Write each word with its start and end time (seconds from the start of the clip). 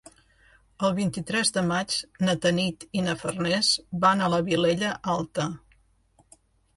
El 0.87 0.93
vint-i-tres 0.99 1.51
de 1.57 1.61
maig 1.71 1.97
na 2.27 2.33
Tanit 2.45 2.85
i 2.99 3.03
na 3.07 3.15
Farners 3.23 3.69
van 4.07 4.23
a 4.23 4.31
la 4.35 4.39
Vilella 4.49 4.95
Alta. 5.17 5.47